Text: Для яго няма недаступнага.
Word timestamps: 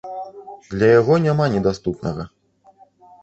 Для 0.71 0.87
яго 0.99 1.13
няма 1.25 1.45
недаступнага. 1.55 2.25